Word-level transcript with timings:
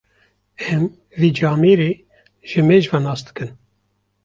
Em 0.73 0.83
wî 1.19 1.29
camêrî 1.39 1.91
ji 2.49 2.59
mêj 2.69 2.83
ve 2.91 2.99
nasdikin. 3.05 3.51